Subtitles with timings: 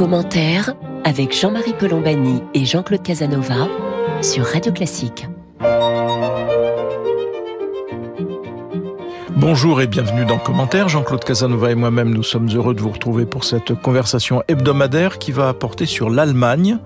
[0.00, 0.72] Commentaire
[1.04, 3.68] avec Jean-Marie Colombani et Jean-Claude Casanova
[4.22, 5.28] sur Radio Classique.
[9.36, 10.88] Bonjour et bienvenue dans Commentaire.
[10.88, 15.32] Jean-Claude Casanova et moi-même, nous sommes heureux de vous retrouver pour cette conversation hebdomadaire qui
[15.32, 16.78] va apporter sur l'Allemagne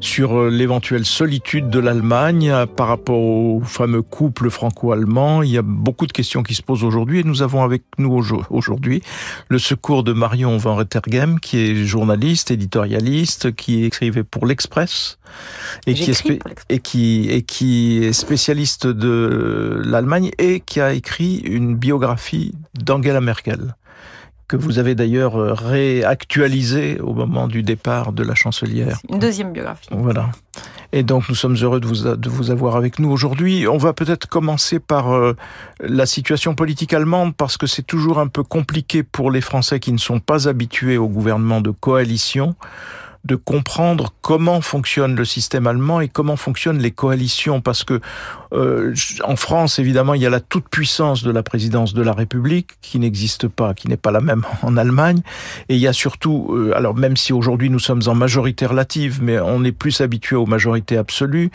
[0.00, 5.42] sur euh, l'éventuelle solitude de l'Allemagne euh, par rapport au fameux couple franco-allemand.
[5.42, 8.12] Il y a beaucoup de questions qui se posent aujourd'hui et nous avons avec nous
[8.50, 9.02] aujourd'hui
[9.48, 15.18] le secours de Marion Van Rettergem qui est journaliste, éditorialiste, qui écrivait pour l'Express
[15.86, 16.24] et qui, est
[16.68, 23.20] et, qui, et qui est spécialiste de l'Allemagne et qui a écrit une biographie d'Angela
[23.20, 23.74] Merkel
[24.48, 28.98] que vous avez d'ailleurs euh, réactualisé au moment du départ de la chancelière.
[29.10, 29.88] Une deuxième biographie.
[29.92, 30.30] Voilà.
[30.92, 33.68] Et donc nous sommes heureux de vous, de vous avoir avec nous aujourd'hui.
[33.68, 35.36] On va peut-être commencer par euh,
[35.80, 39.92] la situation politique allemande parce que c'est toujours un peu compliqué pour les Français qui
[39.92, 42.56] ne sont pas habitués au gouvernement de coalition
[43.28, 47.60] de comprendre comment fonctionne le système allemand et comment fonctionnent les coalitions.
[47.60, 48.00] Parce que
[48.52, 52.14] euh, en France évidemment il y a la toute puissance de la présidence de la
[52.14, 55.20] République qui n'existe pas qui n'est pas la même en Allemagne.
[55.68, 59.22] Et il y a surtout euh, alors même si aujourd'hui nous sommes en majorité relative
[59.22, 61.50] mais on est plus habitué aux majorités absolues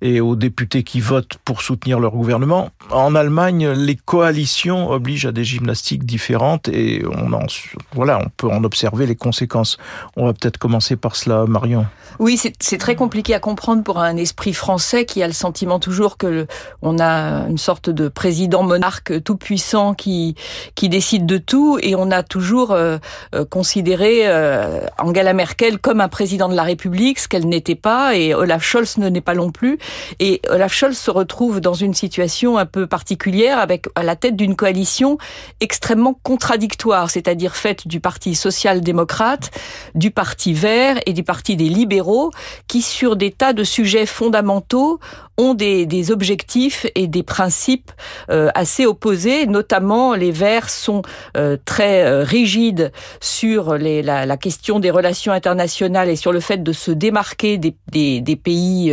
[0.00, 5.32] et aux députés qui votent pour soutenir leur gouvernement en Allemagne les coalitions obligent à
[5.32, 7.46] des gymnastiques différentes et on en
[7.92, 9.76] voilà on peut en observer les conséquences.
[10.16, 11.86] On va peut-être commencer par Marion
[12.18, 16.16] Oui, c'est très compliqué à comprendre pour un esprit français qui a le sentiment toujours
[16.16, 16.46] que
[16.82, 20.34] on a une sorte de président monarque tout puissant qui
[20.74, 22.98] qui décide de tout et on a toujours euh,
[23.34, 28.16] euh, considéré euh, Angela Merkel comme un président de la République, ce qu'elle n'était pas
[28.16, 29.78] et Olaf Scholz ne n'est pas non plus.
[30.20, 34.36] Et Olaf Scholz se retrouve dans une situation un peu particulière avec à la tête
[34.36, 35.18] d'une coalition
[35.60, 39.50] extrêmement contradictoire, c'est-à-dire faite du parti social-démocrate,
[39.94, 42.30] du parti vert et du Parti des libéraux
[42.68, 45.00] qui, sur des tas de sujets fondamentaux,
[45.38, 47.92] ont des, des objectifs et des principes
[48.30, 49.46] euh, assez opposés.
[49.46, 51.02] Notamment, les Verts sont
[51.36, 56.40] euh, très euh, rigides sur les, la, la, question des relations internationales et sur le
[56.40, 58.92] fait de se démarquer des, des, des pays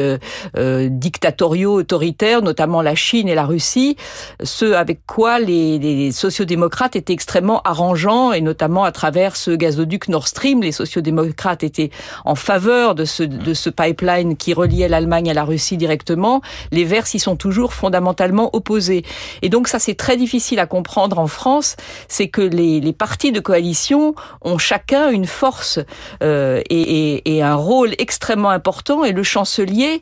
[0.89, 3.97] dictatoriaux, autoritaires, notamment la Chine et la Russie,
[4.41, 10.07] ce avec quoi les, les sociodémocrates étaient extrêmement arrangeants, et notamment à travers ce gazoduc
[10.07, 11.91] Nord Stream, les sociodémocrates étaient
[12.25, 16.32] en faveur de ce, de ce pipeline qui reliait l'Allemagne à la Russie directement,
[16.71, 19.03] les Verts s'y sont toujours fondamentalement opposés.
[19.41, 21.75] Et donc ça, c'est très difficile à comprendre en France,
[22.07, 25.79] c'est que les, les, partis de coalition ont chacun une force
[26.21, 30.01] euh, et, et, et, un rôle extrêmement important, et le chancelier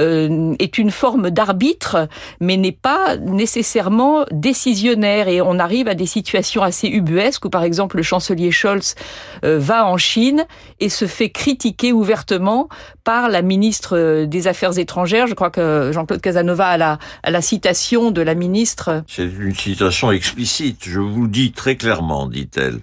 [0.00, 2.08] euh, est une forme d'arbitre,
[2.40, 7.62] mais n'est pas nécessairement décisionnaire, et on arrive à des situations assez ubuesques, où par
[7.62, 8.94] exemple le chancelier Scholz
[9.44, 10.46] euh, va en Chine
[10.80, 12.68] et se fait critiqué ouvertement
[13.04, 15.26] par la ministre des Affaires étrangères.
[15.26, 19.02] Je crois que Jean-Claude Casanova a la, la citation de la ministre.
[19.08, 20.84] C'est une citation explicite.
[20.84, 22.80] Je vous le dis très clairement, dit-elle.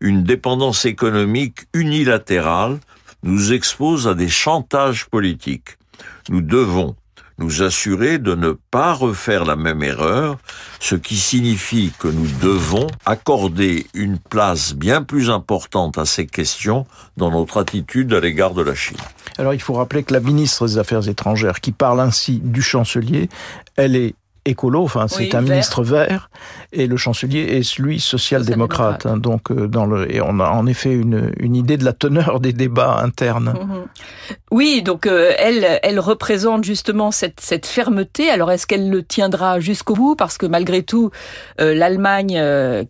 [0.00, 2.78] Une dépendance économique unilatérale
[3.22, 5.76] nous expose à des chantages politiques.
[6.30, 6.96] Nous devons
[7.40, 10.36] nous assurer de ne pas refaire la même erreur,
[10.78, 16.86] ce qui signifie que nous devons accorder une place bien plus importante à ces questions
[17.16, 18.98] dans notre attitude à l'égard de la Chine.
[19.38, 23.28] Alors il faut rappeler que la ministre des Affaires étrangères qui parle ainsi du chancelier,
[23.76, 24.14] elle est
[24.50, 26.30] écolo, enfin c'est un ministre vert,
[26.72, 29.06] et le chancelier est lui social-démocrate.
[29.06, 31.92] Hein, donc euh, dans le et on a en effet une, une idée de la
[31.92, 33.54] teneur des débats internes.
[33.60, 33.84] Mhm.
[34.50, 38.30] Oui, donc euh, elle elle représente justement cette cette fermeté.
[38.30, 40.16] Alors est-ce qu'elle le tiendra jusqu'au bout?
[40.16, 41.10] Parce que malgré tout,
[41.60, 42.40] euh, l'Allemagne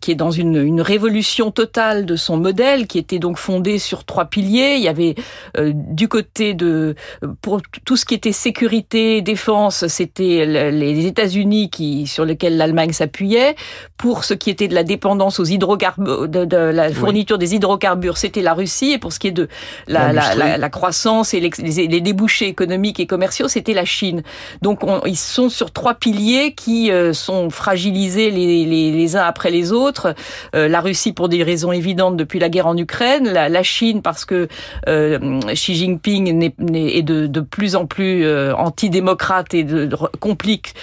[0.00, 4.04] qui est dans une une révolution totale de son modèle, qui était donc fondé sur
[4.04, 4.74] trois piliers.
[4.76, 5.14] Il y avait
[5.56, 6.94] du côté de
[7.42, 13.56] pour tout ce qui était sécurité, défense, c'était les États-Unis qui, sur lesquels l'Allemagne s'appuyait.
[13.96, 18.42] Pour ce qui était de la dépendance aux hydrocarbures, de, la fourniture des hydrocarbures, c'était
[18.42, 18.92] la Russie.
[18.92, 19.48] Et pour ce qui est de
[19.86, 24.22] la, la, la, croissance et les, les, débouchés économiques et commerciaux, c'était la Chine.
[24.62, 29.50] Donc ils sont sur trois piliers qui euh, sont fragilisés les, les, les, uns après
[29.50, 30.14] les autres.
[30.54, 34.02] Euh, la Russie pour des raisons évidentes depuis la guerre en Ukraine, la, la Chine
[34.02, 34.48] parce que
[34.88, 36.54] euh, Xi Jinping est,
[36.98, 39.88] est de, de, plus en plus antidémocrate et de,
[40.20, 40.74] complique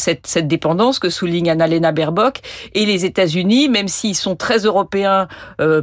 [0.00, 2.40] cette, dépendance que souligne Annalena Baerbock.
[2.74, 5.28] Et les États-Unis, même s'ils sont très européens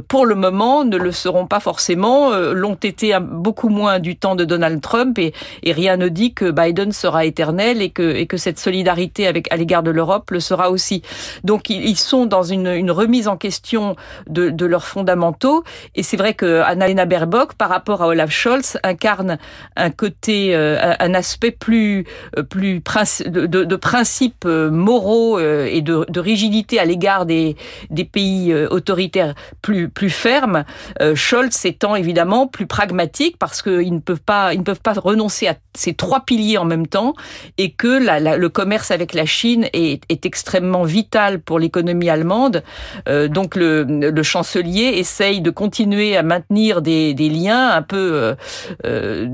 [0.08, 4.44] pour le moment, ne le seront pas forcément, l'ont été beaucoup moins du temps de
[4.44, 5.32] Donald Trump et,
[5.62, 9.50] et rien ne dit que Biden sera éternel et que, et que cette solidarité avec,
[9.52, 11.02] à l'égard de l'Europe le sera aussi.
[11.44, 13.96] Donc ils sont dans une, une remise en question
[14.28, 18.78] de, de leurs fondamentaux et c'est vrai que Annalena Baerbock, par rapport à Olaf Scholz,
[18.82, 19.38] incarne
[19.76, 22.04] un côté, euh, un aspect plus,
[22.36, 22.80] euh, plus
[23.26, 23.76] de, de,
[24.08, 27.56] principes euh, moraux et de, rigidité à l'égard des,
[28.10, 30.64] pays autoritaires plus, plus fermes.
[31.14, 35.46] Scholz étant évidemment plus pragmatique parce qu'ils ne peuvent pas, ils ne peuvent pas renoncer
[35.46, 37.14] à ces trois piliers en même temps
[37.56, 37.98] et que
[38.36, 42.62] le commerce avec la Chine est, extrêmement vital pour l'économie allemande.
[43.08, 48.34] Euh, donc le, chancelier essaye de continuer à maintenir des, liens un peu euh,
[48.84, 49.26] euh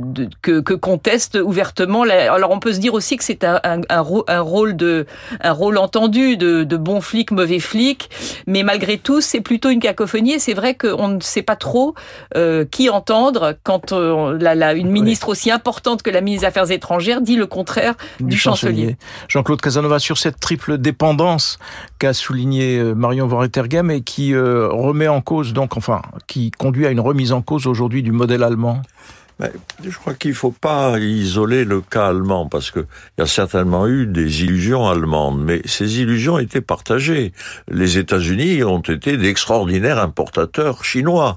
[0.43, 2.03] que, conteste ouvertement.
[2.03, 5.05] Alors on peut se dire aussi que c'est un, rôle de
[5.43, 8.09] un rôle entendu de, de bon flic, mauvais flic,
[8.47, 10.41] mais malgré tout c'est plutôt une cacophonie.
[10.41, 11.95] C'est vrai qu'on ne sait pas trop
[12.37, 16.49] euh, qui entendre quand euh, la, la, une ministre aussi importante que la ministre des
[16.49, 18.97] Affaires étrangères dit le contraire du, chancelier.
[19.29, 21.59] Jean-Claude Casanova sur cette triple dépendance
[21.99, 26.87] qu'a souligné euh, Marion Van et qui euh, remet en cause donc enfin qui conduit
[26.87, 28.81] à une remise en cause aujourd'hui du modèle allemand.
[29.41, 29.51] Mais
[29.83, 33.27] je crois qu'il ne faut pas isoler le cas allemand parce que il y a
[33.27, 37.33] certainement eu des illusions allemandes, mais ces illusions étaient partagées.
[37.69, 41.35] Les États-Unis ont été d'extraordinaires importateurs chinois.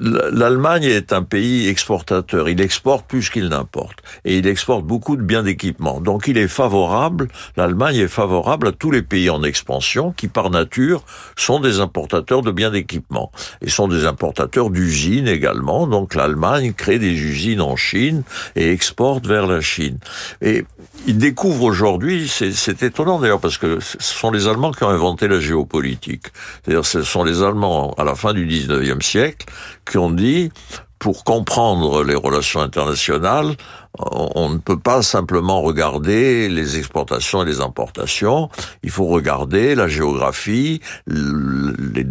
[0.00, 2.48] L'Allemagne est un pays exportateur.
[2.48, 6.00] Il exporte plus qu'il n'importe et il exporte beaucoup de biens d'équipement.
[6.00, 7.26] Donc il est favorable.
[7.56, 11.02] L'Allemagne est favorable à tous les pays en expansion qui, par nature,
[11.34, 13.32] sont des importateurs de biens d'équipement
[13.62, 15.86] et sont des importateurs d'usines également.
[15.86, 18.22] Donc l'Allemagne crée des usines en Chine
[18.56, 19.98] et exporte vers la Chine.
[20.42, 20.64] Et
[21.06, 25.28] ils découvrent aujourd'hui, c'est étonnant d'ailleurs parce que ce sont les Allemands qui ont inventé
[25.28, 26.26] la géopolitique.
[26.62, 29.46] C'est-à-dire ce sont les Allemands à la fin du 19e siècle
[29.90, 30.50] qui ont dit
[30.98, 33.54] pour comprendre les relations internationales,
[33.98, 38.48] on ne peut pas simplement regarder les exportations et les importations,
[38.82, 42.06] il faut regarder la géographie, les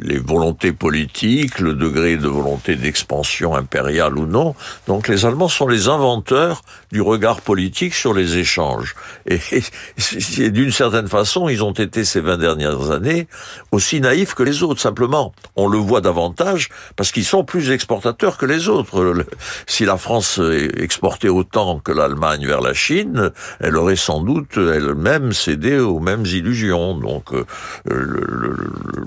[0.00, 4.54] les volontés politiques, le degré de volonté d'expansion impériale ou non.
[4.86, 6.62] Donc les Allemands sont les inventeurs
[6.92, 8.94] du regard politique sur les échanges.
[9.26, 9.40] Et,
[10.50, 13.26] d'une certaine façon, ils ont été ces 20 dernières années
[13.72, 14.80] aussi naïfs que les autres.
[14.80, 19.24] Simplement, on le voit davantage parce qu'ils sont plus exportateurs que les autres.
[19.66, 20.40] Si la France
[20.76, 26.26] exportait autant que l'Allemagne vers la Chine, elle aurait sans doute elle-même cédé aux mêmes
[26.26, 26.96] illusions.
[26.96, 27.44] Donc euh,
[27.86, 28.56] le, le,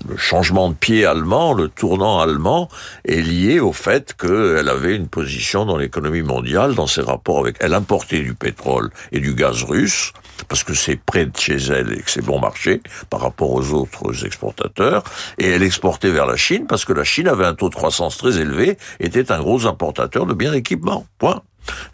[0.09, 2.67] le changement de pied allemand, le tournant allemand,
[3.05, 7.57] est lié au fait qu'elle avait une position dans l'économie mondiale, dans ses rapports avec...
[7.59, 10.13] Elle importait du pétrole et du gaz russe,
[10.47, 13.71] parce que c'est près de chez elle et que c'est bon marché par rapport aux
[13.73, 15.03] autres exportateurs,
[15.37, 18.17] et elle exportait vers la Chine, parce que la Chine avait un taux de croissance
[18.17, 21.05] très élevé, était un gros importateur de biens d'équipement.
[21.19, 21.41] Point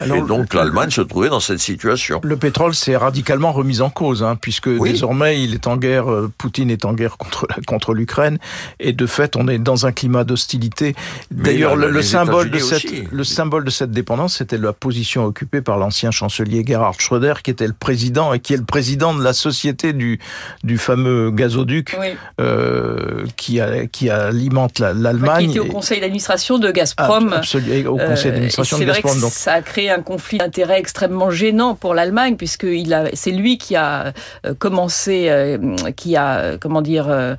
[0.03, 2.21] et donc l'Allemagne se trouvait dans cette situation.
[2.23, 6.31] Le pétrole s'est radicalement remis en cause, hein, puisque désormais il est en guerre, euh,
[6.37, 8.37] Poutine est en guerre contre contre l'Ukraine,
[8.79, 10.95] et de fait on est dans un climat d'hostilité.
[11.31, 15.77] D'ailleurs le, symbole de cette le symbole de cette dépendance, c'était la position occupée par
[15.77, 19.33] l'ancien chancelier Gerhard Schröder, qui était le président et qui est le président de la
[19.33, 20.19] société du
[20.63, 21.95] du fameux gazoduc
[22.39, 25.45] euh, qui a, qui alimente l'Allemagne.
[25.45, 27.33] qui était au conseil d'administration de Gazprom.
[27.33, 29.19] absolument, au conseil euh, d'administration de Gazprom.
[29.19, 33.57] Donc a créé un conflit d'intérêts extrêmement gênant pour l'Allemagne puisque il a, c'est lui
[33.57, 34.13] qui a
[34.45, 37.35] euh, commencé, euh, qui a comment dire euh,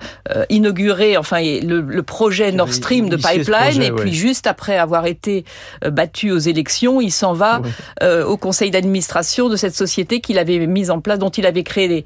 [0.51, 5.45] inauguré, enfin le, le projet Nord Stream de pipeline et puis juste après avoir été
[5.91, 7.63] battu aux élections, il s'en va
[8.03, 12.05] au conseil d'administration de cette société qu'il avait mise en place, dont il avait créé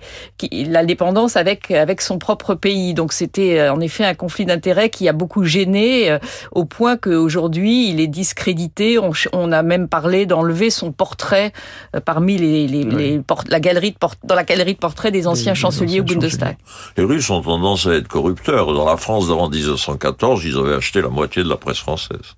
[0.52, 2.94] la dépendance avec avec son propre pays.
[2.94, 6.18] Donc c'était en effet un conflit d'intérêts qui a beaucoup gêné
[6.52, 8.98] au point qu'aujourd'hui il est discrédité.
[8.98, 11.52] On, on a même parler d'enlever son portrait
[11.94, 15.54] euh, parmi les, les, les la galerie de dans la galerie de portraits des anciens
[15.54, 16.56] chanceliers au Bundestag.
[16.96, 18.72] Les Russes ont tendance à être corrupteurs.
[18.74, 22.34] Dans la France d'avant 1914, ils avaient acheté la moitié de la presse française.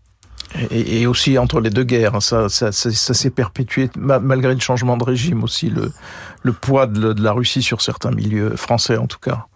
[0.71, 4.61] Et, et, aussi entre les deux guerres, ça, ça, ça, ça s'est perpétué malgré le
[4.61, 5.91] changement de régime aussi, le,
[6.43, 9.47] le poids de, de, la Russie sur certains milieux français en tout cas.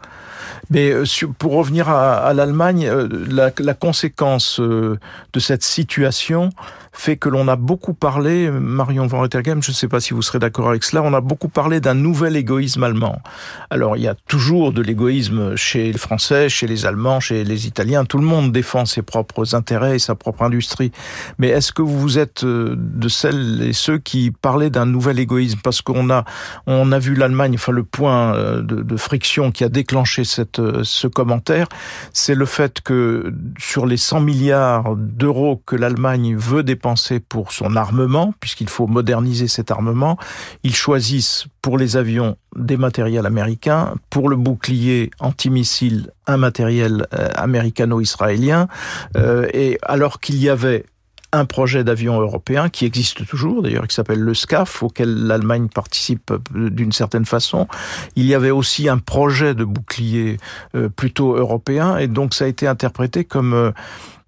[0.70, 1.04] Mais euh,
[1.38, 6.50] pour revenir à, à l'Allemagne, euh, la, la, conséquence de cette situation
[6.98, 10.22] fait que l'on a beaucoup parlé, Marion Van Rettergem, je ne sais pas si vous
[10.22, 13.22] serez d'accord avec cela, on a beaucoup parlé d'un nouvel égoïsme allemand.
[13.70, 17.68] Alors il y a toujours de l'égoïsme chez les Français, chez les Allemands, chez les
[17.68, 20.90] Italiens, tout le monde défend ses propres intérêts et sa propre industrie.
[21.38, 25.60] Mais est-ce que vous êtes euh, de celles et ceux qui parlaient d'un nouvel égoïsme?
[25.62, 26.24] Parce qu'on a,
[26.66, 30.80] on a vu l'Allemagne, enfin le point euh, de, friction qui a déclenché cette, euh,
[30.82, 31.68] ce commentaire,
[32.12, 36.87] c'est le fait que sur les 100 milliards d'euros que l'Allemagne veut dépenser
[37.28, 40.18] pour son armement, puisqu'il faut moderniser cet armement,
[40.62, 47.30] ils choisissent pour les avions des matériels américains, pour le bouclier antimissile un matériel euh,
[47.34, 48.68] américano-israélien,
[49.16, 50.84] euh, et alors qu'il y avait
[51.30, 56.30] un projet d'avion européen qui existe toujours, d'ailleurs, qui s'appelle le SCAF, auquel l'Allemagne participe
[56.30, 57.68] euh, d'une certaine façon.
[58.16, 60.38] Il y avait aussi un projet de bouclier
[60.96, 63.72] plutôt européen, et donc ça a été interprété comme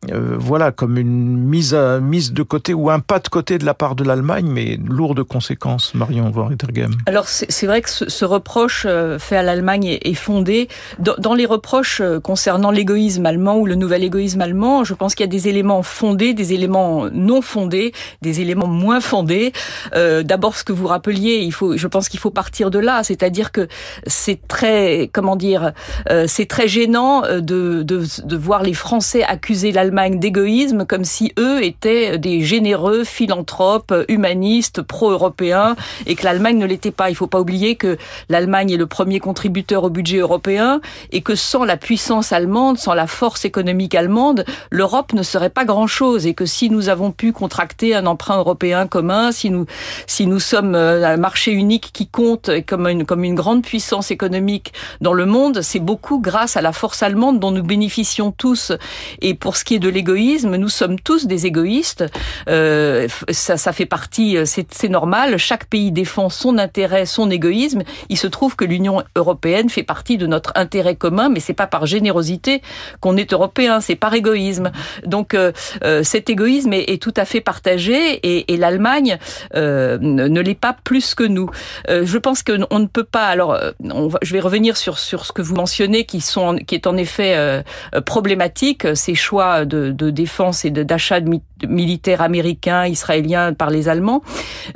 [0.08, 3.66] euh, voilà, comme une mise, à, mise de côté ou un pas de côté de
[3.66, 6.92] la part de l'Allemagne, mais lourde de conséquences, Marion Van Rittergem.
[7.04, 10.68] Alors c'est vrai que ce, ce, reproche euh, fait à l'Allemagne est, est, fondé.
[10.98, 15.14] Dans, dans, les reproches euh, concernant l'égoïsme allemand ou le nouvel égoïsme allemand, je pense
[15.14, 17.92] qu'il y a des éléments fondés, des éléments non fondés,
[18.22, 19.52] des éléments moins fondés.
[19.94, 23.02] Euh, D'abord, ce que vous rappeliez, il faut, je pense qu'il faut partir de là,
[23.02, 23.68] c'est-à-dire que
[24.06, 25.72] c'est très, comment dire,
[26.08, 31.32] euh, c'est très gênant de, de, de voir les Français accuser l'Allemagne d'égoïsme comme si
[31.38, 37.08] eux étaient des généreux philanthropes, humanistes, pro-européens et que l'Allemagne ne l'était pas.
[37.08, 40.80] Il ne faut pas oublier que l'Allemagne est le premier contributeur au budget européen
[41.12, 45.64] et que sans la puissance allemande, sans la force économique allemande, l'Europe ne serait pas
[45.64, 49.66] grand-chose et que si nous avons pu contracter un emprunt européen commun, si nous
[50.06, 54.72] si nous sommes un marché unique qui compte comme une comme une grande puissance économique
[55.00, 58.72] dans le monde, c'est beaucoup grâce à la force allemande dont nous bénéficions tous.
[59.20, 62.04] Et pour ce qui de l'égoïsme, nous sommes tous des égoïstes.
[62.48, 65.36] Euh, ça, ça fait partie, euh, c'est normal.
[65.38, 67.82] Chaque pays défend son intérêt, son égoïsme.
[68.08, 71.66] Il se trouve que l'Union européenne fait partie de notre intérêt commun, mais c'est pas
[71.66, 72.62] par générosité
[73.00, 74.70] qu'on est européen, c'est par égoïsme.
[75.06, 75.52] Donc euh,
[75.84, 79.18] euh, cet égoïsme est, est, tout à fait partagé et, et l'Allemagne
[79.54, 81.50] euh, ne l'est pas plus que nous.
[81.88, 83.26] Euh, je pense qu'on ne peut pas.
[83.26, 86.74] Alors, on va, je vais revenir sur sur ce que vous mentionnez, qui sont qui
[86.74, 87.62] est en effet
[88.04, 94.22] problématique, ces choix de, de défense et d'achat de, militaires américains, israéliens par les Allemands.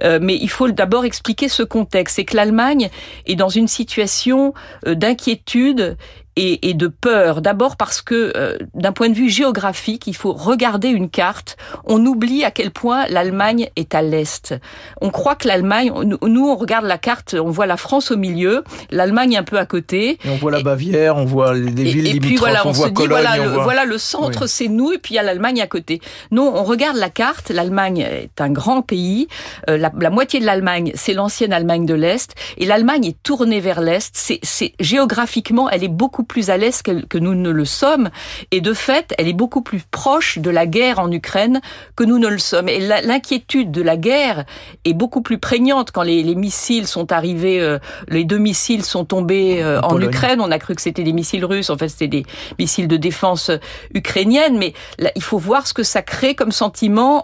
[0.03, 2.17] Euh, mais il faut d'abord expliquer ce contexte.
[2.17, 2.91] C'est que l'Allemagne
[3.27, 4.55] est dans une situation
[4.87, 5.97] d'inquiétude
[6.37, 7.41] et, et, de peur.
[7.41, 11.57] D'abord parce que, euh, d'un point de vue géographique, il faut regarder une carte.
[11.85, 14.55] On oublie à quel point l'Allemagne est à l'est.
[15.01, 18.65] On croit que l'Allemagne, nous, on regarde la carte, on voit la France au milieu,
[18.91, 20.19] l'Allemagne un peu à côté.
[20.25, 22.87] Et on voit la Bavière, on voit les villes et, puis voilà, on, on voit
[22.87, 23.63] se dit, Cologne, voilà, le, voit...
[23.63, 24.49] voilà le centre, oui.
[24.49, 26.01] c'est nous, et puis il y a l'Allemagne à côté.
[26.31, 27.51] Non, on regarde la carte.
[27.51, 29.29] L'Allemagne est un grand pays.
[29.71, 33.61] Euh, la, la, moitié de l'Allemagne, c'est l'ancienne Allemagne de l'est, et l'Allemagne est tournée
[33.61, 34.11] vers l'est.
[34.43, 38.11] C'est géographiquement, elle est beaucoup plus à l'est que, que, nous ne le sommes.
[38.51, 41.61] Et de fait, elle est beaucoup plus proche de la guerre en Ukraine
[41.95, 42.69] que nous ne le sommes.
[42.69, 44.45] Et l'inquiétude de la guerre
[44.85, 47.79] est beaucoup plus prégnante quand les, les missiles sont arrivés, euh,
[48.09, 50.41] les deux missiles sont tombés euh, en, en Ukraine.
[50.41, 51.71] On a cru que c'était des missiles russes.
[51.71, 52.27] En fait, c'était des
[52.59, 53.53] missiles de défense
[53.95, 54.59] ukrainienne.
[54.59, 56.53] Mais là, il faut voir ce que ça crée comme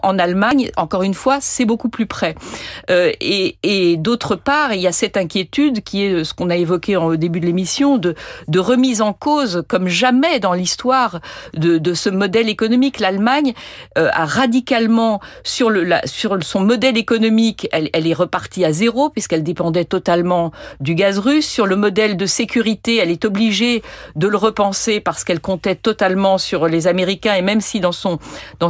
[0.03, 0.71] en Allemagne.
[0.77, 2.35] Encore une fois, c'est beaucoup plus près.
[2.89, 6.95] Euh, et, d'autre part, il y a cette inquiétude qui est ce qu'on a évoqué
[6.97, 8.15] au début de l'émission de,
[8.57, 11.19] remise en cause comme jamais dans l'histoire
[11.53, 12.99] de, ce modèle économique.
[12.99, 13.53] L'Allemagne
[13.97, 15.71] euh, a radicalement sur,
[16.41, 21.47] son modèle économique, elle, est repartie à zéro puisqu'elle dépendait totalement du gaz russe.
[21.47, 23.81] Sur le modèle de sécurité, elle est obligée
[24.15, 28.19] de le repenser parce qu'elle comptait totalement sur les Américains et même si dans son
[28.59, 28.69] dans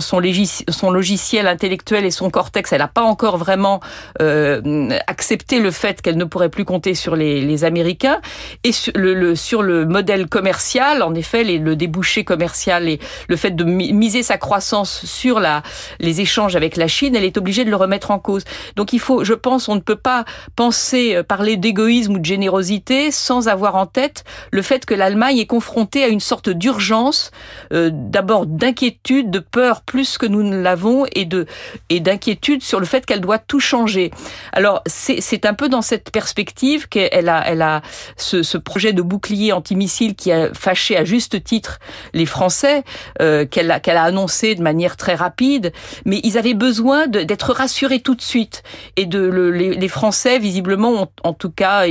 [0.69, 3.79] son logiciel intellectuel et son cortex, elle n'a pas encore vraiment
[4.21, 8.19] euh, accepté le fait qu'elle ne pourrait plus compter sur les, les Américains
[8.63, 13.35] et sur le, le, sur le modèle commercial, en effet, le débouché commercial et le
[13.35, 15.63] fait de miser sa croissance sur la,
[15.99, 18.43] les échanges avec la Chine, elle est obligée de le remettre en cause.
[18.75, 20.25] Donc il faut, je pense, on ne peut pas
[20.55, 25.37] penser, euh, parler d'égoïsme ou de générosité sans avoir en tête le fait que l'Allemagne
[25.37, 27.31] est confrontée à une sorte d'urgence,
[27.73, 31.45] euh, d'abord d'inquiétude, de peur plus que nous ne l'avons et de
[31.89, 34.11] et d'inquiétude sur le fait qu'elle doit tout changer.
[34.53, 37.81] Alors c'est un peu dans cette perspective qu'elle a elle a
[38.17, 41.79] ce, ce projet de bouclier antimissile qui a fâché à juste titre
[42.13, 42.83] les Français
[43.21, 45.71] euh, qu'elle a qu'elle a annoncé de manière très rapide,
[46.05, 48.63] mais ils avaient besoin d'être rassurés tout de suite
[48.95, 51.85] et de le, les, les Français visiblement en tout cas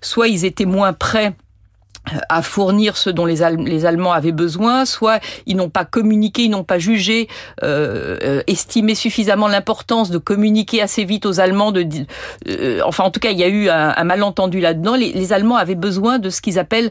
[0.00, 1.34] soit ils étaient moins prêts
[2.28, 6.64] à fournir ce dont les, Allemands avaient besoin, soit ils n'ont pas communiqué, ils n'ont
[6.64, 7.28] pas jugé,
[7.62, 11.72] euh, euh, estimé suffisamment l'importance de communiquer assez vite aux Allemands.
[11.72, 11.86] De,
[12.48, 14.94] euh, enfin, en tout cas, il y a eu un, malentendu là-dedans.
[14.94, 16.90] Les, les, Allemands avaient besoin de ce qu'ils appellent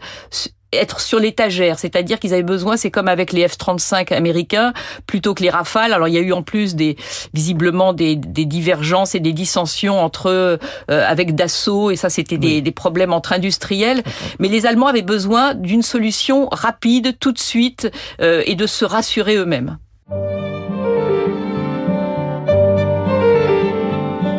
[0.75, 4.73] être sur l'étagère, c'est-à-dire qu'ils avaient besoin, c'est comme avec les F-35 américains,
[5.07, 5.93] plutôt que les Rafales.
[5.93, 6.95] Alors il y a eu en plus des
[7.33, 12.61] visiblement des, des divergences et des dissensions entre euh, avec Dassault et ça c'était des,
[12.61, 14.03] des, problèmes entre industriels.
[14.39, 17.91] Mais les Allemands avaient besoin d'une solution rapide, tout de suite,
[18.21, 19.77] euh, et de se rassurer eux-mêmes.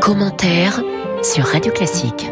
[0.01, 0.83] Commentaire
[1.23, 2.31] sur Radio Classique.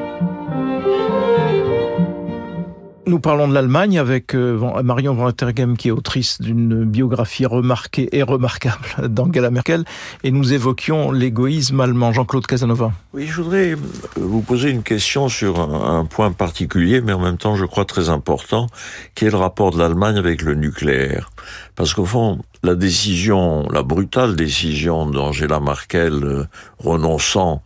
[3.07, 8.09] Nous parlons de l'Allemagne avec euh, Marion Van Tergem qui est autrice d'une biographie remarquée
[8.13, 9.85] et remarquable d'Angela Merkel
[10.23, 12.13] et nous évoquions l'égoïsme allemand.
[12.13, 12.93] Jean-Claude Casanova.
[13.13, 13.77] Oui, je voudrais euh,
[14.17, 18.09] vous poser une question sur un point particulier mais en même temps je crois très
[18.09, 18.69] important
[19.15, 21.31] qui est le rapport de l'Allemagne avec le nucléaire.
[21.77, 26.45] Parce qu'au fond, la décision, la brutale décision d'Angela Merkel euh,
[26.79, 27.63] renonçant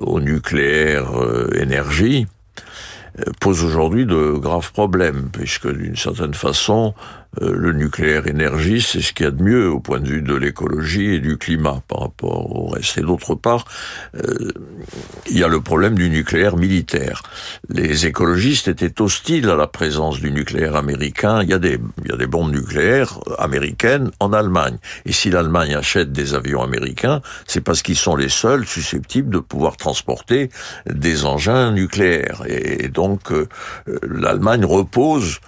[0.00, 1.08] au nucléaire
[1.56, 2.28] énergie,
[3.40, 6.94] pose aujourd'hui de graves problèmes, puisque d'une certaine façon,
[7.40, 10.34] le nucléaire énergie, c'est ce qu'il y a de mieux au point de vue de
[10.34, 12.98] l'écologie et du climat par rapport au reste.
[12.98, 13.64] Et d'autre part,
[14.16, 14.52] euh,
[15.28, 17.22] il y a le problème du nucléaire militaire.
[17.68, 21.42] Les écologistes étaient hostiles à la présence du nucléaire américain.
[21.42, 24.78] Il y a des, il y a des bombes nucléaires américaines en Allemagne.
[25.04, 29.38] Et si l'Allemagne achète des avions américains, c'est parce qu'ils sont les seuls susceptibles de
[29.38, 30.50] pouvoir transporter
[30.86, 32.42] des engins nucléaires.
[32.46, 33.48] Et donc, euh,
[34.02, 35.40] l'Allemagne repose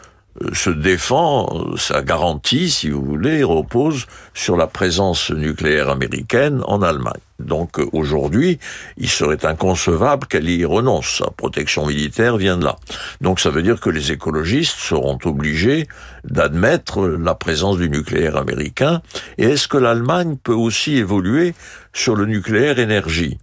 [0.53, 7.21] se défend, sa garantie, si vous voulez, repose sur la présence nucléaire américaine en Allemagne.
[7.39, 8.59] Donc aujourd'hui,
[8.97, 11.19] il serait inconcevable qu'elle y renonce.
[11.19, 12.77] Sa protection militaire vient de là.
[13.21, 15.87] Donc ça veut dire que les écologistes seront obligés
[16.25, 19.03] d'admettre la présence du nucléaire américain.
[19.39, 21.55] Et est-ce que l'Allemagne peut aussi évoluer
[21.93, 23.39] sur le nucléaire énergie?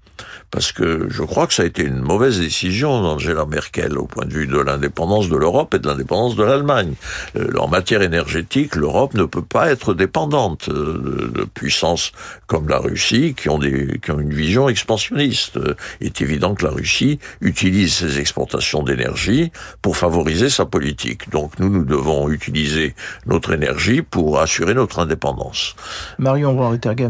[0.52, 4.26] Parce que je crois que ça a été une mauvaise décision d'Angela Merkel au point
[4.26, 6.94] de vue de l'indépendance de l'Europe et de l'indépendance de l'Allemagne.
[7.36, 12.12] Euh, en matière énergétique, l'Europe ne peut pas être dépendante euh, de puissances
[12.48, 15.60] comme la Russie qui ont, une vision expansionniste.
[16.00, 21.30] Il est évident que la Russie utilise ses exportations d'énergie pour favoriser sa politique.
[21.30, 22.96] Donc nous, nous devons utiliser
[23.26, 25.76] notre énergie pour assurer notre indépendance.
[26.20, 27.10] Marion Van euh,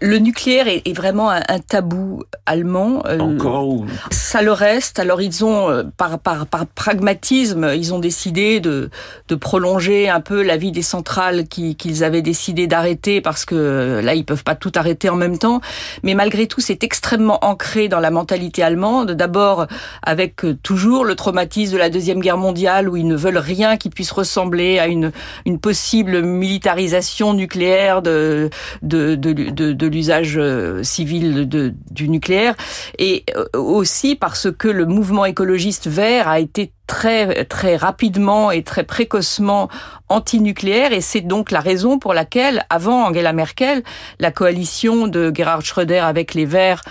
[0.00, 3.02] le nucléaire est, vraiment un, tabou allemand.
[3.06, 4.98] Euh, Encore Ça le reste.
[4.98, 8.90] Alors ils ont, euh, par, par, par pragmatisme, ils ont décidé de,
[9.28, 14.14] de prolonger un peu la vie des centrales qu'ils avaient décidé d'arrêter parce que là
[14.14, 15.60] ils peuvent pas tout arrêter en même temps.
[16.02, 19.10] Mais malgré tout, c'est extrêmement ancré dans la mentalité allemande.
[19.12, 19.66] D'abord
[20.02, 23.90] avec toujours le traumatisme de la deuxième guerre mondiale où ils ne veulent rien qui
[23.90, 25.12] puisse ressembler à une,
[25.44, 28.48] une possible militarisation nucléaire de,
[28.82, 31.48] de, de, de de l'usage euh, civil
[31.90, 32.54] du nucléaire,
[32.98, 38.62] et euh, aussi parce que le mouvement écologiste vert a été très très rapidement et
[38.62, 39.68] très précocement
[40.08, 43.82] anti-nucléaire et c'est donc la raison pour laquelle avant Angela Merkel
[44.20, 46.82] la coalition de Gerhard Schröder avec les Verts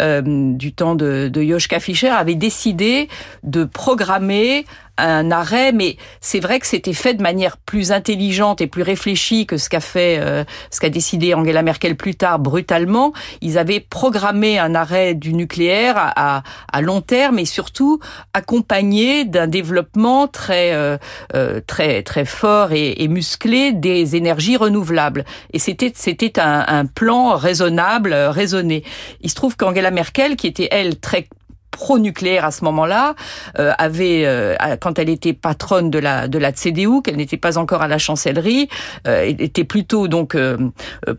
[0.00, 3.08] euh, du temps de, de Joschka Fischer avait décidé
[3.42, 4.64] de programmer
[4.98, 9.46] un arrêt, mais c'est vrai que c'était fait de manière plus intelligente et plus réfléchie
[9.46, 13.12] que ce qu'a fait, euh, ce qu'a décidé Angela Merkel plus tard brutalement.
[13.40, 18.00] Ils avaient programmé un arrêt du nucléaire à, à long terme et surtout
[18.34, 20.96] accompagné d'un développement très euh,
[21.34, 25.24] euh, très très fort et, et, musclé des énergies renouvelables.
[25.52, 28.84] Et c'était c'était un, un plan raisonnable, raisonné.
[29.20, 31.28] Il se trouve qu'Angela Merkel, qui était elle très
[31.72, 33.16] pro-nucléaire à ce moment-là,
[33.58, 37.58] euh, avait, euh, quand elle était patronne de la de la CDU, qu'elle n'était pas
[37.58, 38.68] encore à la chancellerie,
[39.08, 40.56] euh, était plutôt donc euh,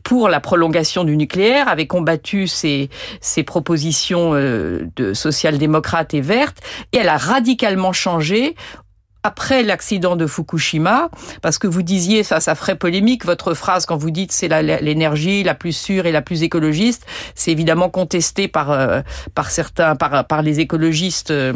[0.04, 2.90] pour la prolongation du nucléaire, avait combattu ces
[3.20, 6.60] ces propositions de social-démocrates et vertes,
[6.94, 8.56] et elle a radicalement changé
[9.24, 11.10] après l'accident de Fukushima,
[11.42, 14.48] parce que vous disiez, ça, ça ferait polémique, votre phrase quand vous dites c'est
[14.82, 17.06] l'énergie la plus sûre et la plus écologiste,
[17.36, 19.02] c'est évidemment contesté par, euh,
[19.34, 21.32] par certains, par, par les écologistes.
[21.32, 21.54] Euh,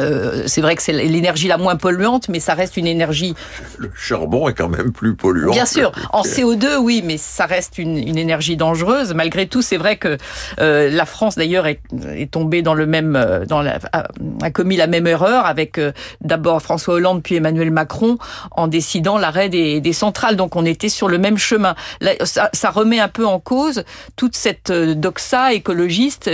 [0.00, 3.34] euh, c'est vrai que c'est l'énergie la moins polluante, mais ça reste une énergie.
[3.78, 5.52] Le charbon est quand même plus polluant.
[5.52, 9.14] Bien sûr, en CO2, oui, mais ça reste une, une énergie dangereuse.
[9.14, 10.18] Malgré tout, c'est vrai que
[10.60, 11.80] euh, la France, d'ailleurs, est,
[12.14, 15.92] est, tombée dans le même, euh, dans la, a, commis la même erreur avec euh,
[16.20, 18.18] d'abord François Hollande puis Emmanuel Macron
[18.52, 20.36] en décidant l'arrêt des, des, centrales.
[20.36, 21.74] Donc, on était sur le même chemin.
[22.24, 23.84] ça, ça, remet un peu en cause
[24.16, 26.30] toute cette doxa écologiste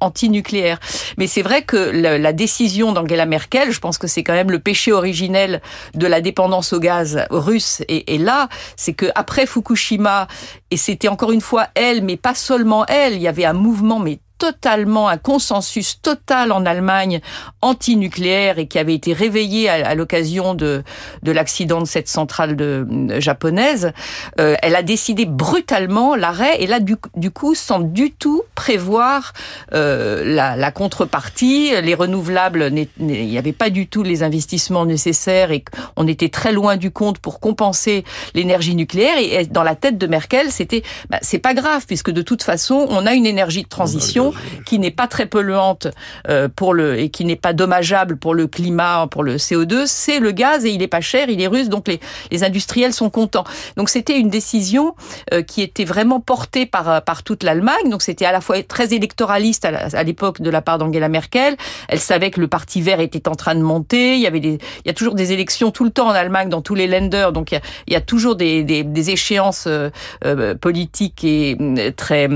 [0.00, 0.80] anti-nucléaire.
[1.16, 4.50] Mais c'est vrai que la, la décision d'Angela Merkel, je pense que c'est quand même
[4.50, 5.60] le péché originel
[5.94, 7.82] de la dépendance au gaz russe.
[7.88, 10.28] Et, et là, c'est que après Fukushima,
[10.70, 13.98] et c'était encore une fois elle, mais pas seulement elle, il y avait un mouvement
[13.98, 17.20] mais totalement un consensus total en Allemagne
[17.60, 20.82] anti-nucléaire et qui avait été réveillé à, l'occasion de,
[21.22, 23.92] de l'accident de cette centrale de, euh, japonaise,
[24.38, 29.32] euh, elle a décidé brutalement l'arrêt et là du, du, coup sans du tout prévoir
[29.74, 32.70] euh, la, la, contrepartie, les renouvelables,
[33.00, 35.64] il n'y avait pas du tout les investissements nécessaires et
[35.96, 40.06] on était très loin du compte pour compenser l'énergie nucléaire et dans la tête de
[40.06, 43.68] Merkel c'était bah, c'est pas grave puisque de toute façon on a une énergie de
[43.68, 44.27] transition
[44.66, 45.88] qui n'est pas très polluante
[46.28, 50.20] euh, pour le et qui n'est pas dommageable pour le climat, pour le CO2, c'est
[50.20, 53.10] le gaz et il est pas cher, il est russe, donc les, les industriels sont
[53.10, 53.44] contents.
[53.76, 54.94] Donc c'était une décision
[55.32, 57.90] euh, qui était vraiment portée par par toute l'Allemagne.
[57.90, 61.56] Donc c'était à la fois très électoraliste à l'époque de la part d'Angela Merkel.
[61.88, 64.14] Elle savait que le Parti Vert était en train de monter.
[64.14, 66.48] Il y avait des, il y a toujours des élections tout le temps en Allemagne
[66.48, 67.32] dans tous les lenders.
[67.32, 71.56] Donc il y a, il y a toujours des, des, des échéances euh, politiques et
[71.96, 72.28] très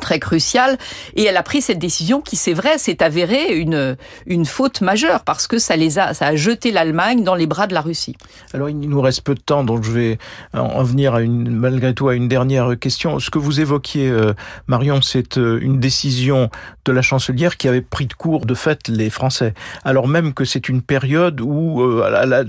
[0.00, 0.78] très crucial
[1.16, 5.22] et elle a pris cette décision qui c'est vrai s'est avérée une une faute majeure
[5.22, 8.16] parce que ça les a ça a jeté l'Allemagne dans les bras de la Russie.
[8.54, 10.18] Alors il nous reste peu de temps donc je vais
[10.54, 13.18] en venir à une malgré tout à une dernière question.
[13.18, 14.32] Ce que vous évoquiez euh,
[14.66, 16.48] Marion c'est euh, une décision
[16.86, 19.52] de la chancelière qui avait pris de court de fait les Français.
[19.84, 22.44] Alors même que c'est une période où euh, elle, a,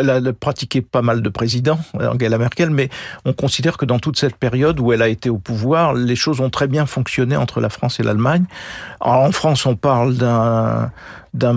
[0.00, 2.88] elle a pratiqué pas mal de présidents Angela Merkel mais
[3.24, 6.40] on considère que dans toute cette période où elle a été au pouvoir les choses
[6.40, 8.44] ont très bien fonctionner entre la France et l'Allemagne.
[9.00, 10.90] En France, on parle d'un
[11.34, 11.56] d'un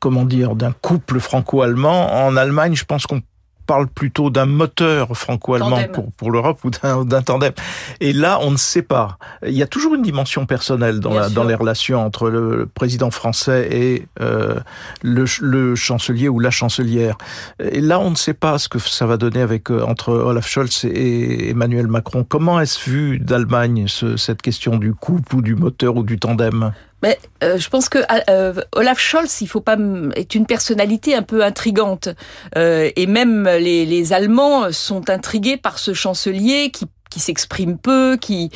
[0.00, 2.26] comment dire d'un couple franco-allemand.
[2.26, 3.22] En Allemagne, je pense qu'on
[3.66, 7.52] parle plutôt d'un moteur franco-allemand pour, pour l'Europe ou d'un tandem.
[8.00, 9.18] Et là, on ne sait pas.
[9.46, 13.10] Il y a toujours une dimension personnelle dans, la, dans les relations entre le président
[13.10, 14.60] français et euh,
[15.02, 17.16] le, le, chancelier ou la chancelière.
[17.58, 20.46] Et là, on ne sait pas ce que ça va donner avec euh, entre Olaf
[20.48, 22.24] Scholz et Emmanuel Macron.
[22.24, 26.72] Comment est-ce vu d'Allemagne cette question du couple ou du moteur ou du tandem?
[27.04, 27.98] Mais euh, je pense que
[28.30, 29.76] euh, Olaf Scholz, il faut pas
[30.16, 32.08] est une personnalité un peu intrigante.
[32.56, 38.50] Euh, et même les Allemands sont intrigués par ce chancelier qui qui s'exprime peu, qui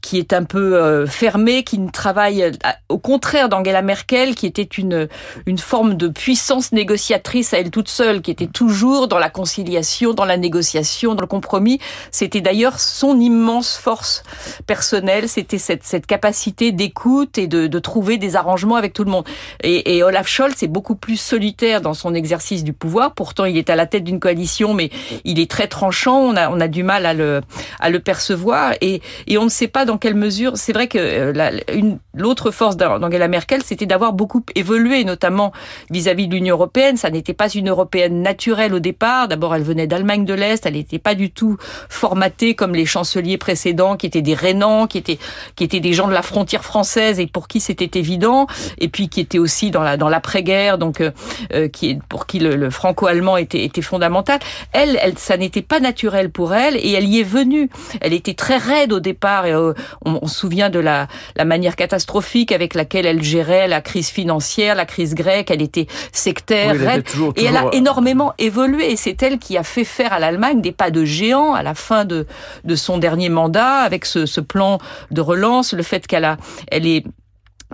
[0.00, 2.52] qui est un peu euh, fermé, qui ne travaille
[2.88, 5.08] au contraire d'Angela Merkel, qui était une
[5.46, 10.14] une forme de puissance négociatrice à elle toute seule, qui était toujours dans la conciliation,
[10.14, 11.80] dans la négociation, dans le compromis.
[12.12, 14.22] C'était d'ailleurs son immense force
[14.68, 19.10] personnelle, c'était cette cette capacité d'écoute et de, de trouver des arrangements avec tout le
[19.10, 19.26] monde.
[19.64, 23.14] Et, et Olaf Scholz est beaucoup plus solitaire dans son exercice du pouvoir.
[23.14, 24.90] Pourtant, il est à la tête d'une coalition, mais
[25.24, 26.20] il est très tranchant.
[26.20, 27.40] On a on a du mal à le
[27.80, 30.52] à le percevoir et, et on ne sait pas dans quelle mesure.
[30.56, 35.52] C'est vrai que euh, l'autre force d'Angela Merkel, c'était d'avoir beaucoup évolué, notamment
[35.90, 36.96] vis-à-vis de l'Union européenne.
[36.96, 39.28] Ça n'était pas une européenne naturelle au départ.
[39.28, 40.66] D'abord, elle venait d'Allemagne de l'Est.
[40.66, 41.56] Elle n'était pas du tout
[41.88, 45.18] formatée comme les chanceliers précédents, qui étaient des Rénans, qui étaient
[45.56, 48.46] qui étaient des gens de la frontière française et pour qui c'était évident,
[48.78, 51.10] et puis qui étaient aussi dans la dans l'après-guerre, donc euh,
[51.52, 54.38] euh, qui pour qui le, le franco-allemand était était fondamental.
[54.72, 57.70] Elle, elle, ça n'était pas naturel pour elle, et elle y est venue.
[58.00, 59.46] Elle était très raide au départ.
[59.46, 59.72] Et, euh,
[60.04, 64.74] on, se souvient de la, la manière catastrophique avec laquelle elle gérait la crise financière,
[64.74, 65.50] la crise grecque.
[65.50, 67.04] Elle était sectaire, raide.
[67.36, 68.92] et elle a énormément évolué.
[68.92, 71.74] Et c'est elle qui a fait faire à l'Allemagne des pas de géant à la
[71.74, 72.26] fin de,
[72.64, 74.78] de son dernier mandat avec ce, ce plan
[75.10, 76.36] de relance, le fait qu'elle a,
[76.70, 77.04] elle est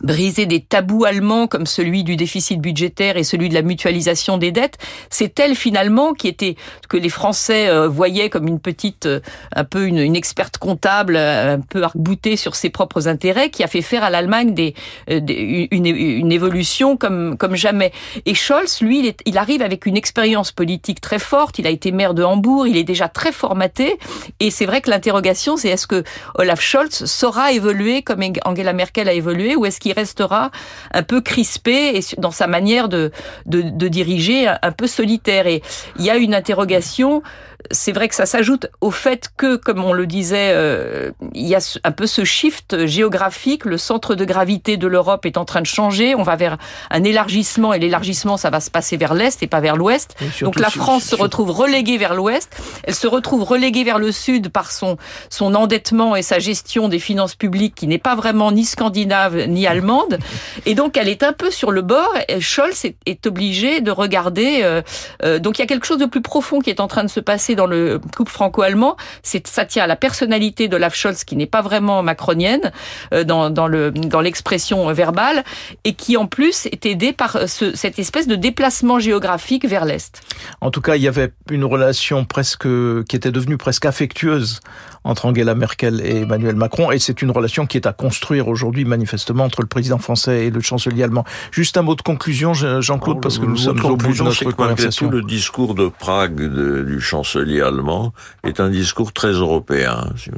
[0.03, 4.53] briser des tabous allemands comme celui du déficit budgétaire et celui de la mutualisation des
[4.53, 4.79] dettes,
[5.11, 6.57] c'est elle finalement qui était
[6.89, 9.21] que les Français euh, voyaient comme une petite, euh,
[9.55, 13.63] un peu une, une experte comptable, euh, un peu arc-boutée sur ses propres intérêts, qui
[13.63, 14.75] a fait faire à l'Allemagne des,
[15.09, 17.93] une, une, évolution comme comme jamais.
[18.27, 21.59] Et Scholz, lui, il, il arrive avec une expérience politique très forte.
[21.59, 23.99] Il a été maire de Hambourg, il est déjà très formaté.
[24.39, 26.05] Et c'est vrai que l'interrogation, c'est est-ce que
[26.37, 30.53] Olaf Scholz saura évoluer comme Angela Merkel a évolué, ou est-ce qu'il restera
[30.93, 33.11] un peu crispé et dans sa manière de,
[33.47, 35.49] de, de diriger, un peu solitaire.
[35.49, 35.63] Et
[35.99, 37.23] il y a une interrogation
[37.71, 41.55] c'est vrai que ça s'ajoute au fait que, comme on le disait, euh, il y
[41.55, 43.65] a un peu ce shift géographique.
[43.65, 46.15] Le centre de gravité de l'Europe est en train de changer.
[46.15, 46.57] On va vers
[46.91, 50.17] un élargissement et l'élargissement, ça va se passer vers l'est et pas vers l'ouest.
[50.41, 52.51] Donc la France se retrouve reléguée vers l'ouest.
[52.85, 54.97] Elle se retrouve reléguée vers le sud par son
[55.29, 59.67] son endettement et sa gestion des finances publiques qui n'est pas vraiment ni scandinave ni
[59.71, 60.19] allemande.
[60.67, 62.13] Et donc, elle est un peu sur le bord.
[62.41, 64.61] Scholz est, obligé de regarder.
[64.63, 64.83] Euh,
[65.23, 67.11] euh, donc, il y a quelque chose de plus profond qui est en train de
[67.11, 68.97] se passer dans le couple franco-allemand.
[69.23, 72.73] C'est ça tient à la personnalité d'Olaf Scholz, qui n'est pas vraiment macronienne
[73.13, 75.45] euh, dans, dans le dans l'expression verbale,
[75.85, 80.21] et qui en plus est aidé par ce, cette espèce de déplacement géographique vers l'est.
[80.61, 82.67] En tout cas, il y avait une relation presque
[83.09, 84.61] qui était devenue presque affectueuse
[85.05, 88.85] entre Angela Merkel et Emmanuel Macron, et c'est une relation qui est à construire aujourd'hui
[88.85, 91.25] manifestement entre le président français et le chancelier allemand.
[91.51, 95.09] Juste un mot de conclusion, Jean-Claude, parce que nous sommes au bout de notre conversation.
[95.09, 98.13] Tout le discours de Prague de, du chancelier allemand
[98.45, 100.13] est un discours très européen.
[100.17, 100.31] Si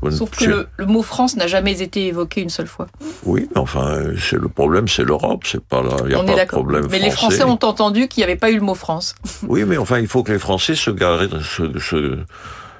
[0.00, 2.86] vous Sauf que le, le, mot France n'a jamais été évoqué une seule fois.
[3.24, 6.44] Oui, mais enfin, c'est le problème, c'est l'Europe, c'est pas là, il y a pas
[6.44, 6.86] de problème.
[6.90, 9.14] Mais les Français ont entendu qu'il n'y avait pas eu le mot France.
[9.46, 12.18] Oui, mais enfin, il faut que les Français se, garent, se, se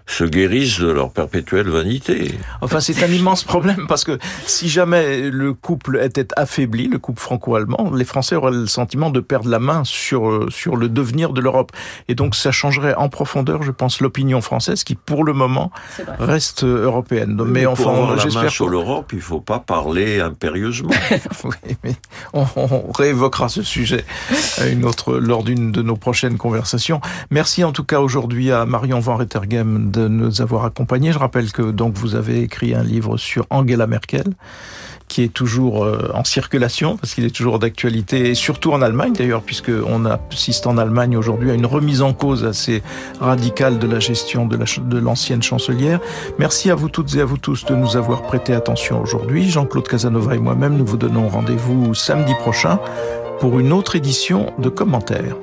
[0.08, 2.38] se guérissent de leur perpétuelle vanité.
[2.62, 7.20] Enfin, c'est un immense problème parce que si jamais le couple était affaibli, le couple
[7.20, 11.32] franco-allemand, les Français auraient le sentiment de perdre la main sur euh, sur le devenir
[11.32, 11.72] de l'Europe.
[12.08, 15.70] Et donc, ça changerait en profondeur, je pense, l'opinion française qui, pour le moment,
[16.18, 17.38] reste euh, européenne.
[17.44, 20.90] Mais, mais enfin, j'espère sur l'Europe, il faut pas parler impérieusement.
[21.44, 21.96] oui, mais
[22.32, 24.04] on, on, réévoquera ce sujet
[24.66, 27.00] une autre lors d'une de nos prochaines conversations.
[27.30, 31.12] Merci en tout cas aujourd'hui à Marion Van Rettergem de nous avoir accompagnés.
[31.12, 34.34] Je rappelle que donc vous avez écrit un livre sur Angela Merkel
[35.08, 39.14] qui est toujours euh, en circulation parce qu'il est toujours d'actualité et surtout en Allemagne
[39.14, 42.82] d'ailleurs puisque on assiste en Allemagne aujourd'hui à une remise en cause assez
[43.18, 46.00] radicale de la gestion de l'ancienne chancelière.
[46.38, 49.48] Merci à vous toutes et à vous tous de nous avoir prêté attention aujourd'hui.
[49.48, 52.78] Jean-Claude Casanova et moi-même nous vous donnons rendez-vous samedi prochain
[53.40, 55.36] pour une autre édition de commentaires.